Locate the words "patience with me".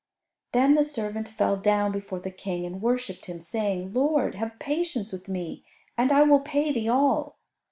4.57-5.63